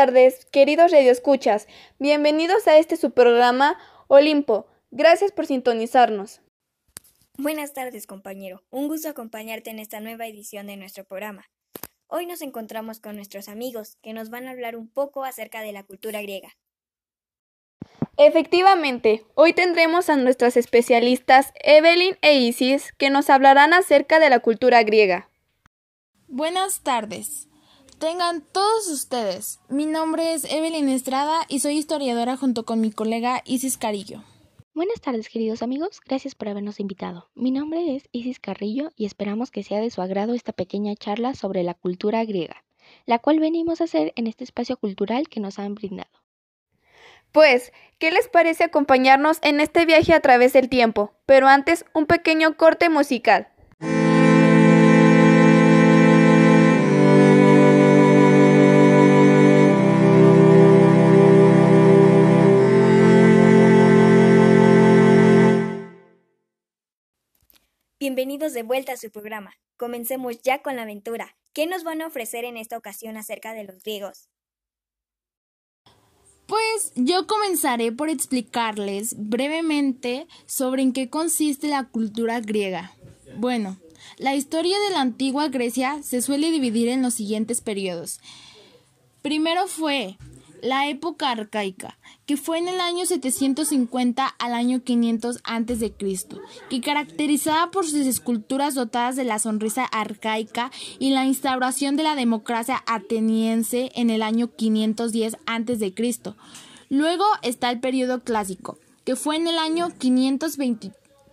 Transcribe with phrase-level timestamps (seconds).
[0.00, 1.68] Buenas tardes, queridos radioescuchas.
[1.98, 3.76] Bienvenidos a este su programa
[4.08, 4.66] Olimpo.
[4.90, 6.40] Gracias por sintonizarnos.
[7.36, 8.62] Buenas tardes, compañero.
[8.70, 11.50] Un gusto acompañarte en esta nueva edición de nuestro programa.
[12.06, 15.72] Hoy nos encontramos con nuestros amigos que nos van a hablar un poco acerca de
[15.72, 16.56] la cultura griega.
[18.16, 24.40] Efectivamente, hoy tendremos a nuestras especialistas Evelyn e Isis que nos hablarán acerca de la
[24.40, 25.28] cultura griega.
[26.26, 27.49] Buenas tardes.
[28.00, 29.60] Tengan todos ustedes.
[29.68, 34.24] Mi nombre es Evelyn Estrada y soy historiadora junto con mi colega Isis Carillo.
[34.72, 37.28] Buenas tardes queridos amigos, gracias por habernos invitado.
[37.34, 41.34] Mi nombre es Isis Carrillo y esperamos que sea de su agrado esta pequeña charla
[41.34, 42.64] sobre la cultura griega,
[43.04, 46.08] la cual venimos a hacer en este espacio cultural que nos han brindado.
[47.32, 51.12] Pues, ¿qué les parece acompañarnos en este viaje a través del tiempo?
[51.26, 53.48] Pero antes, un pequeño corte musical.
[68.20, 69.54] Bienvenidos de vuelta a su programa.
[69.78, 71.38] Comencemos ya con la aventura.
[71.54, 74.28] ¿Qué nos van a ofrecer en esta ocasión acerca de los griegos?
[76.46, 82.94] Pues yo comenzaré por explicarles brevemente sobre en qué consiste la cultura griega.
[83.38, 83.78] Bueno,
[84.18, 88.20] la historia de la antigua Grecia se suele dividir en los siguientes periodos.
[89.22, 90.18] Primero fue
[90.62, 95.94] la época arcaica, que fue en el año 750 al año 500 a.C.,
[96.68, 102.14] que caracterizaba por sus esculturas dotadas de la sonrisa arcaica y la instauración de la
[102.14, 105.94] democracia ateniense en el año 510 a.C.
[106.88, 110.92] Luego está el periodo clásico, que fue en el año 520,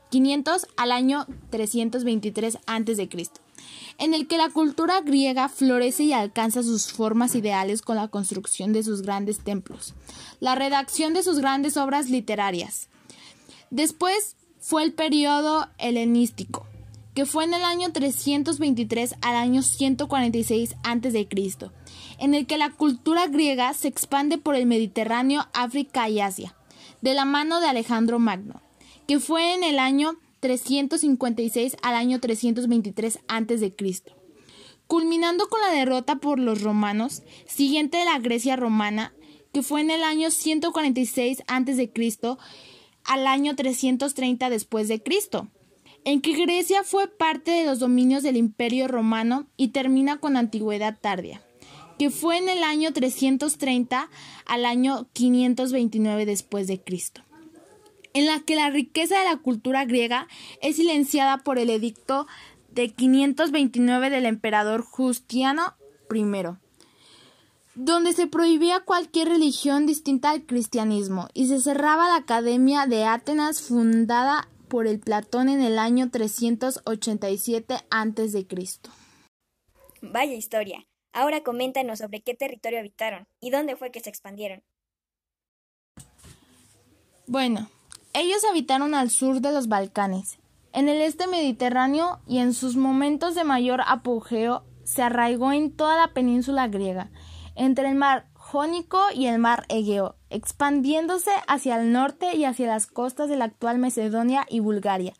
[0.09, 3.09] 500 al año 323 a.C
[3.97, 8.73] en el que la cultura griega florece y alcanza sus formas ideales con la construcción
[8.73, 9.93] de sus grandes templos,
[10.39, 12.89] la redacción de sus grandes obras literarias.
[13.69, 16.65] Después fue el periodo helenístico,
[17.13, 21.27] que fue en el año 323 al año 146 a.C.,
[22.19, 26.55] en el que la cultura griega se expande por el Mediterráneo, África y Asia,
[27.01, 28.61] de la mano de Alejandro Magno,
[29.07, 33.73] que fue en el año 356 al año 323 a.C.,
[34.87, 39.13] culminando con la derrota por los romanos, siguiente de la Grecia romana,
[39.51, 41.91] que fue en el año 146 a.C.
[43.03, 45.47] al año 330 después de Cristo,
[46.05, 50.97] en que Grecia fue parte de los dominios del Imperio romano y termina con antigüedad
[51.01, 51.41] tardía,
[51.99, 54.09] que fue en el año 330
[54.45, 57.26] al año 529 después de Cristo
[58.13, 60.27] en la que la riqueza de la cultura griega
[60.61, 62.27] es silenciada por el edicto
[62.69, 65.75] de 529 del emperador Justiano
[66.13, 66.23] I,
[67.75, 73.61] donde se prohibía cualquier religión distinta al cristianismo y se cerraba la Academia de Atenas
[73.61, 78.47] fundada por el Platón en el año 387 a.C.
[80.01, 80.85] Vaya historia.
[81.13, 84.61] Ahora coméntanos sobre qué territorio habitaron y dónde fue que se expandieron.
[87.25, 87.69] Bueno,
[88.19, 90.39] ellos habitaron al sur de los Balcanes,
[90.73, 95.97] en el este mediterráneo y en sus momentos de mayor apogeo se arraigó en toda
[95.97, 97.09] la península griega,
[97.55, 102.87] entre el mar Jónico y el mar Egeo, expandiéndose hacia el norte y hacia las
[102.87, 105.13] costas de la actual Macedonia y Bulgaria,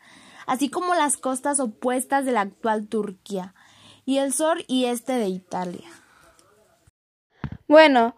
[0.45, 3.53] así como las costas opuestas de la actual Turquía
[4.05, 5.89] y el sur y este de Italia.
[7.67, 8.15] Bueno,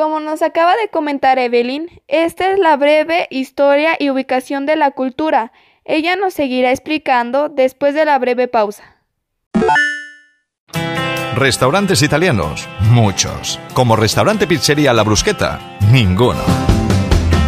[0.00, 4.92] como nos acaba de comentar Evelyn, esta es la breve historia y ubicación de la
[4.92, 5.52] cultura.
[5.84, 8.96] Ella nos seguirá explicando después de la breve pausa.
[11.36, 13.60] Restaurantes italianos, muchos.
[13.74, 15.60] Como restaurante pizzería La Brusqueta,
[15.92, 16.69] ninguno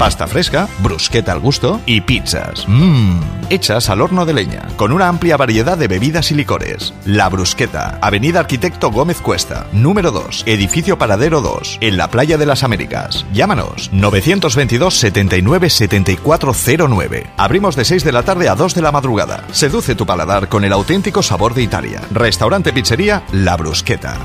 [0.02, 2.64] pasta fresca, brusqueta al gusto y pizzas.
[2.66, 3.20] Mmm,
[3.50, 6.92] hechas al horno de leña, con una amplia variedad de bebidas y licores.
[7.04, 12.46] La Brusqueta, Avenida Arquitecto Gómez Cuesta, número 2, Edificio Paradero 2, en la Playa de
[12.46, 13.24] las Américas.
[13.32, 17.30] Llámanos 922 79 7409.
[17.36, 19.44] Abrimos de 6 de la tarde a 2 de la madrugada.
[19.52, 22.02] Seduce tu paladar con el auténtico sabor de Italia.
[22.10, 24.16] Restaurante Pizzería La Brusqueta.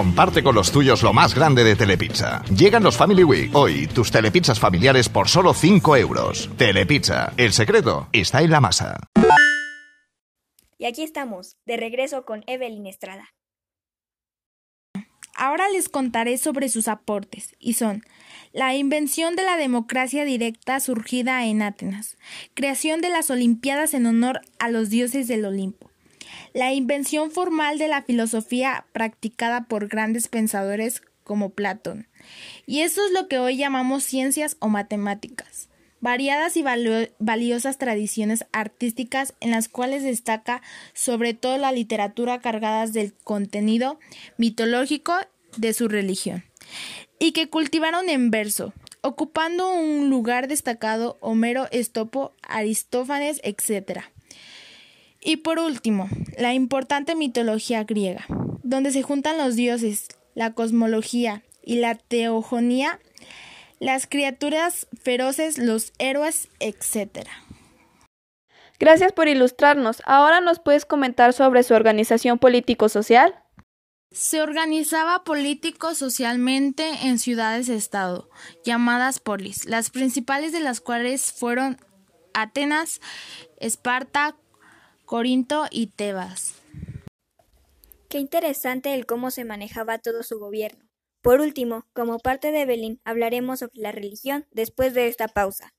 [0.00, 2.42] Comparte con los tuyos lo más grande de Telepizza.
[2.56, 3.54] Llegan los Family Week.
[3.54, 6.48] Hoy, tus telepizzas familiares por solo 5 euros.
[6.56, 7.34] Telepizza.
[7.36, 8.98] El secreto está en la masa.
[10.78, 13.28] Y aquí estamos, de regreso con Evelyn Estrada.
[15.36, 18.02] Ahora les contaré sobre sus aportes, y son
[18.54, 22.16] la invención de la democracia directa surgida en Atenas,
[22.54, 25.89] creación de las Olimpiadas en honor a los dioses del Olimpo,
[26.54, 32.08] la invención formal de la filosofía practicada por grandes pensadores como Platón,
[32.66, 35.70] y eso es lo que hoy llamamos ciencias o matemáticas
[36.00, 36.64] variadas y
[37.18, 40.62] valiosas tradiciones artísticas en las cuales destaca
[40.94, 43.98] sobre todo la literatura cargadas del contenido
[44.36, 45.14] mitológico
[45.56, 46.44] de su religión,
[47.18, 54.04] y que cultivaron en verso, ocupando un lugar destacado Homero, Estopo, Aristófanes, etc.
[55.20, 56.08] Y por último,
[56.38, 58.26] la importante mitología griega,
[58.62, 62.98] donde se juntan los dioses, la cosmología y la teogonía
[63.80, 67.26] las criaturas feroces, los héroes, etc.
[68.78, 70.02] Gracias por ilustrarnos.
[70.04, 73.34] Ahora nos puedes comentar sobre su organización político-social.
[74.12, 78.28] Se organizaba político-socialmente en ciudades-estado,
[78.64, 81.78] llamadas polis, las principales de las cuales fueron
[82.34, 83.00] Atenas,
[83.58, 84.36] Esparta,
[85.10, 86.54] Corinto y Tebas.
[88.08, 90.84] Qué interesante el cómo se manejaba todo su gobierno.
[91.20, 95.74] Por último, como parte de Evelyn, hablaremos sobre la religión después de esta pausa.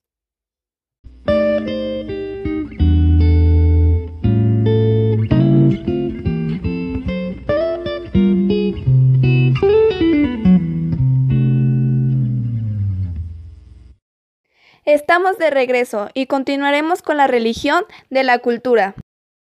[14.83, 18.93] Estamos de regreso y continuaremos con la religión de la cultura.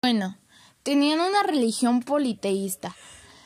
[0.07, 0.37] Bueno,
[0.83, 2.95] tenían una religión politeísta,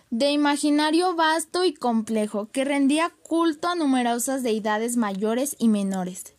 [0.09, 6.35] de imaginario vasto y complejo, que rendía culto a numerosas deidades mayores y menores,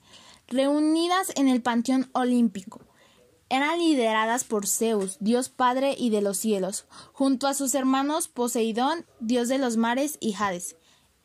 [0.46, 2.80] reunidas en el panteón olímpico.
[3.48, 6.84] Eran lideradas por Zeus, dios padre y de los cielos,
[7.14, 10.76] junto a sus hermanos Poseidón, dios de los mares, y Hades,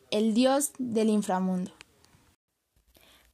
[0.09, 1.73] el dios del inframundo.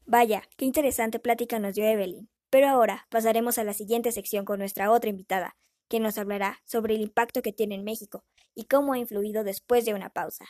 [0.07, 2.30] Vaya, qué interesante plática nos dio Evelyn.
[2.51, 5.55] Pero ahora pasaremos a la siguiente sección con nuestra otra invitada,
[5.89, 9.85] que nos hablará sobre el impacto que tiene en México y cómo ha influido después
[9.85, 10.45] de una pausa.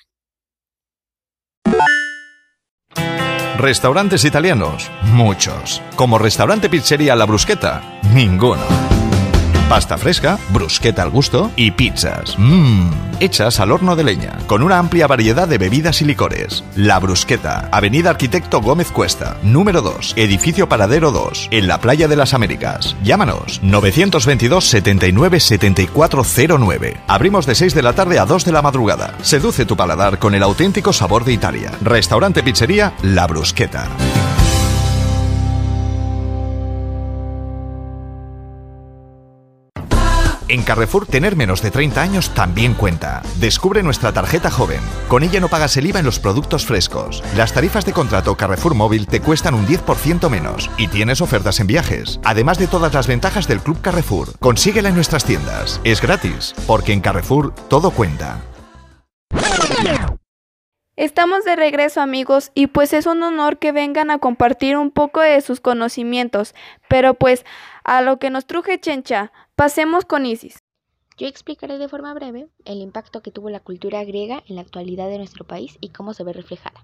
[3.57, 5.83] Restaurantes italianos, muchos.
[5.95, 8.90] Como restaurante pizzería La Brusqueta, ninguno.
[9.71, 12.35] Pasta fresca, brusqueta al gusto y pizzas.
[12.37, 12.89] Mmm,
[13.21, 16.65] hechas al horno de leña, con una amplia variedad de bebidas y licores.
[16.75, 22.17] La Brusqueta, Avenida Arquitecto Gómez Cuesta, número 2, Edificio Paradero 2, en la Playa de
[22.17, 22.97] las Américas.
[23.01, 26.97] Llámanos 922 79 7409.
[27.07, 29.15] Abrimos de 6 de la tarde a 2 de la madrugada.
[29.21, 31.71] Seduce tu paladar con el auténtico sabor de Italia.
[31.81, 33.87] Restaurante Pizzería La Brusqueta.
[40.51, 43.21] En Carrefour tener menos de 30 años también cuenta.
[43.37, 44.81] Descubre nuestra tarjeta joven.
[45.07, 47.23] Con ella no pagas el IVA en los productos frescos.
[47.37, 51.67] Las tarifas de contrato Carrefour Móvil te cuestan un 10% menos y tienes ofertas en
[51.67, 52.19] viajes.
[52.25, 54.37] Además de todas las ventajas del Club Carrefour.
[54.39, 55.79] Consíguela en nuestras tiendas.
[55.85, 58.41] Es gratis, porque en Carrefour todo cuenta.
[60.97, 65.21] Estamos de regreso amigos y pues es un honor que vengan a compartir un poco
[65.21, 66.53] de sus conocimientos,
[66.89, 67.45] pero pues
[67.85, 70.57] a lo que nos truje Chencha, pasemos con Isis.
[71.19, 75.07] Yo explicaré de forma breve el impacto que tuvo la cultura griega en la actualidad
[75.07, 76.83] de nuestro país y cómo se ve reflejada.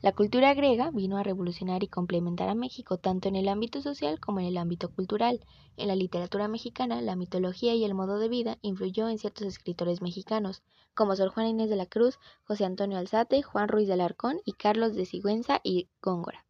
[0.00, 4.18] La cultura griega vino a revolucionar y complementar a México tanto en el ámbito social
[4.18, 5.44] como en el ámbito cultural.
[5.76, 10.00] En la literatura mexicana, la mitología y el modo de vida influyó en ciertos escritores
[10.00, 10.62] mexicanos,
[10.94, 14.54] como Sor Juana Inés de la Cruz, José Antonio Alzate, Juan Ruiz de Alarcón y
[14.54, 16.46] Carlos de Sigüenza y Góngora.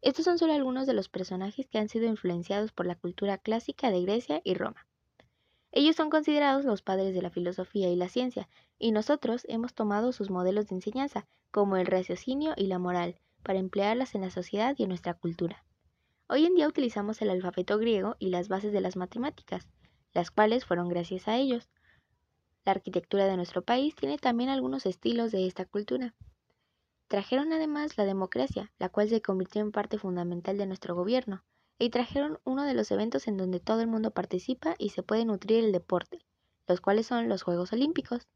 [0.00, 3.90] Estos son solo algunos de los personajes que han sido influenciados por la cultura clásica
[3.90, 4.86] de Grecia y Roma.
[5.72, 8.48] Ellos son considerados los padres de la filosofía y la ciencia,
[8.78, 13.58] y nosotros hemos tomado sus modelos de enseñanza, como el raciocinio y la moral, para
[13.58, 15.64] emplearlas en la sociedad y en nuestra cultura.
[16.28, 19.66] Hoy en día utilizamos el alfabeto griego y las bases de las matemáticas,
[20.12, 21.70] las cuales fueron gracias a ellos.
[22.66, 26.14] La arquitectura de nuestro país tiene también algunos estilos de esta cultura.
[27.08, 31.44] Trajeron además la democracia, la cual se convirtió en parte fundamental de nuestro gobierno,
[31.82, 35.24] y trajeron uno de los eventos en donde todo el mundo participa y se puede
[35.24, 36.20] nutrir el deporte,
[36.68, 38.28] los cuales son los Juegos Olímpicos.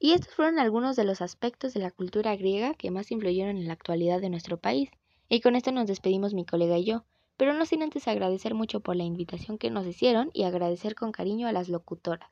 [0.00, 3.68] Y estos fueron algunos de los aspectos de la cultura griega que más influyeron en
[3.68, 4.90] la actualidad de nuestro país.
[5.28, 7.04] Y con esto nos despedimos mi colega y yo,
[7.36, 11.12] pero no sin antes agradecer mucho por la invitación que nos hicieron y agradecer con
[11.12, 12.28] cariño a las locutoras.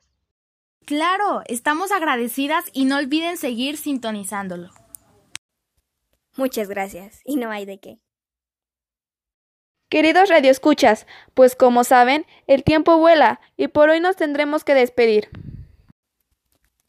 [0.85, 4.71] Claro, estamos agradecidas y no olviden seguir sintonizándolo.
[6.35, 8.04] Muchas gracias, y no hay de qué.
[9.89, 15.29] Queridos radioescuchas, pues como saben, el tiempo vuela y por hoy nos tendremos que despedir.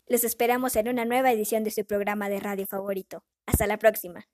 [0.06, 3.24] Les esperamos en una nueva edición de su programa de radio favorito.
[3.46, 4.26] Hasta la próxima.